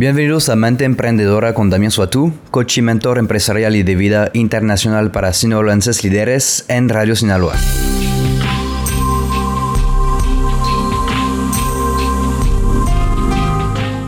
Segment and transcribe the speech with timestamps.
[0.00, 5.10] Bienvenidos a Mente Emprendedora con Damián Suatú, coach y mentor empresarial y de vida internacional
[5.10, 7.54] para sinaloenses líderes en Radio Sinaloa.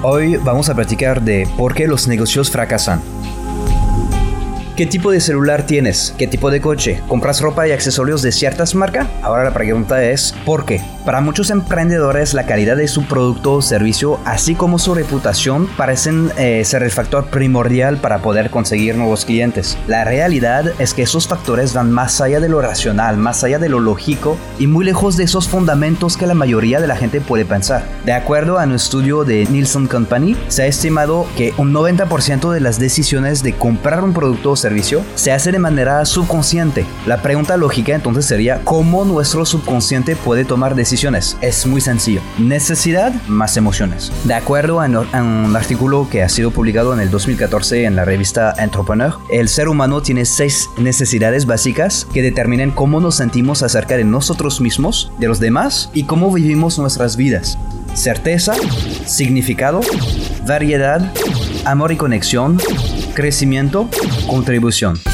[0.03, 3.03] Hoy vamos a platicar de por qué los negocios fracasan.
[4.77, 6.15] ¿Qué tipo de celular tienes?
[6.17, 7.03] ¿Qué tipo de coche?
[7.07, 9.07] ¿Compras ropa y accesorios de ciertas marcas?
[9.21, 10.81] Ahora la pregunta es ¿por qué?
[11.05, 16.33] Para muchos emprendedores la calidad de su producto o servicio así como su reputación parecen
[16.39, 19.77] eh, ser el factor primordial para poder conseguir nuevos clientes.
[19.89, 23.69] La realidad es que esos factores van más allá de lo racional, más allá de
[23.69, 27.45] lo lógico y muy lejos de esos fundamentos que la mayoría de la gente puede
[27.45, 27.85] pensar.
[28.07, 32.61] De acuerdo a un estudio de Nielsen Company, se ha estimado que un 90% de
[32.61, 36.87] las decisiones de comprar un producto servicio se hace de manera subconsciente.
[37.07, 41.37] La pregunta lógica entonces sería cómo nuestro subconsciente puede tomar decisiones.
[41.43, 42.23] Es muy sencillo.
[42.39, 44.11] Necesidad más emociones.
[44.25, 48.55] De acuerdo a un artículo que ha sido publicado en el 2014 en la revista
[48.57, 54.05] Entrepreneur, el ser humano tiene seis necesidades básicas que determinan cómo nos sentimos acerca de
[54.05, 57.59] nosotros mismos, de los demás y cómo vivimos nuestras vidas.
[57.95, 58.55] Certeza,
[59.05, 59.81] significado,
[60.47, 61.13] variedad,
[61.65, 62.59] amor y conexión,
[63.15, 63.89] crecimiento,
[64.27, 65.12] contribución.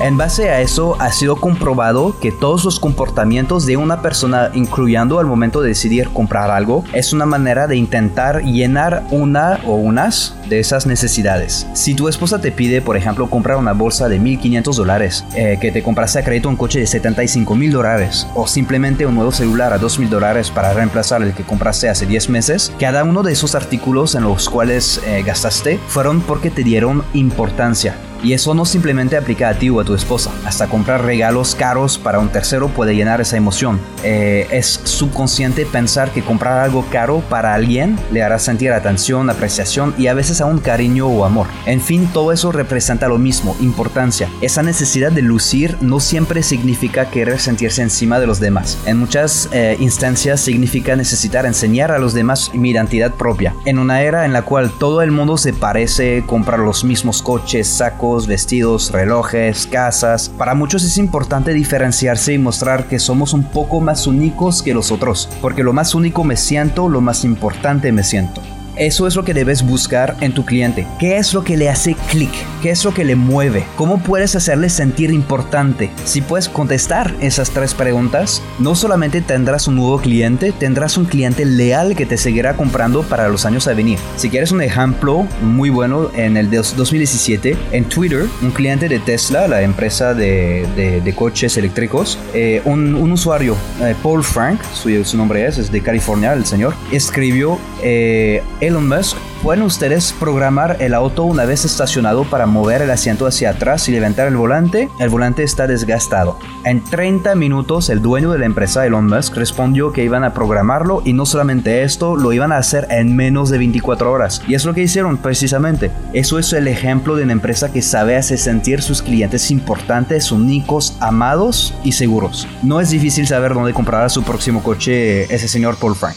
[0.00, 5.20] En base a eso, ha sido comprobado que todos los comportamientos de una persona, incluyendo
[5.20, 10.36] al momento de decidir comprar algo, es una manera de intentar llenar una o unas
[10.48, 11.66] de esas necesidades.
[11.74, 15.70] Si tu esposa te pide, por ejemplo, comprar una bolsa de 1500 dólares, eh, que
[15.70, 19.72] te compraste a crédito un coche de 75 mil dólares, o simplemente un nuevo celular
[19.72, 23.54] a 2000 dólares para reemplazar el que compraste hace 10 meses, cada uno de esos
[23.54, 29.16] artículos en los cuales eh, gastaste fueron porque te dieron importancia y eso no simplemente
[29.16, 30.32] aplica a ti o a tu esposa.
[30.44, 33.78] Hasta comprar regalos caros para un tercero puede llenar esa emoción.
[34.02, 39.94] Eh, es subconsciente pensar que comprar algo caro para alguien le hará sentir atención, apreciación
[39.98, 41.46] y a veces aún cariño o amor.
[41.66, 44.28] En fin, todo eso representa lo mismo, importancia.
[44.40, 48.78] Esa necesidad de lucir no siempre significa querer sentirse encima de los demás.
[48.86, 53.54] En muchas eh, instancias significa necesitar enseñar a los demás mi identidad propia.
[53.66, 57.68] En una era en la cual todo el mundo se parece, comprar los mismos coches,
[57.68, 60.28] sacos, vestidos, relojes, casas.
[60.28, 64.92] Para muchos es importante diferenciarse y mostrar que somos un poco más únicos que los
[64.92, 68.40] otros, porque lo más único me siento, lo más importante me siento.
[68.76, 70.84] Eso es lo que debes buscar en tu cliente.
[70.98, 72.30] ¿Qué es lo que le hace clic?
[72.60, 73.64] ¿Qué es lo que le mueve?
[73.76, 75.90] ¿Cómo puedes hacerle sentir importante?
[76.04, 81.44] Si puedes contestar esas tres preguntas, no solamente tendrás un nuevo cliente, tendrás un cliente
[81.44, 83.98] leal que te seguirá comprando para los años a venir.
[84.16, 89.46] Si quieres un ejemplo muy bueno, en el 2017, en Twitter, un cliente de Tesla,
[89.46, 95.58] la empresa de, coches eléctricos, eh, un, usuario, eh, Paul Frank, su, su, nombre es,
[95.58, 101.44] es de California, el señor, escribió eh, Elon Musk, ¿pueden ustedes programar el auto una
[101.44, 104.88] vez estacionado para mover el asiento hacia atrás y levantar el volante?
[104.98, 106.38] El volante está desgastado.
[106.64, 111.02] En 30 minutos, el dueño de la empresa, Elon Musk, respondió que iban a programarlo
[111.04, 114.40] y no solamente esto, lo iban a hacer en menos de 24 horas.
[114.48, 115.90] Y es lo que hicieron precisamente.
[116.14, 120.96] Eso es el ejemplo de una empresa que sabe hacer sentir sus clientes importantes, únicos,
[121.00, 122.48] amados y seguros.
[122.62, 126.16] No es difícil saber dónde comprará su próximo coche ese señor Paul Frank.